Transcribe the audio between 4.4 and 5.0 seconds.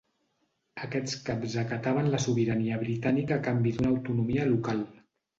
local.